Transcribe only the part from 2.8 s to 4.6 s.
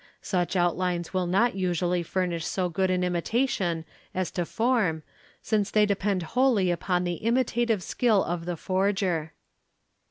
an imitation as to